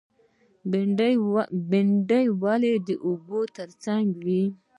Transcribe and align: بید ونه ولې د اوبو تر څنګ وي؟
بید 0.69 0.99
ونه 1.31 2.19
ولې 2.41 2.73
د 2.87 2.89
اوبو 3.05 3.39
تر 3.57 3.69
څنګ 3.83 4.05
وي؟ 4.25 4.43